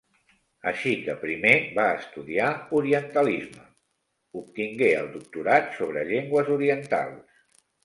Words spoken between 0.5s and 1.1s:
Així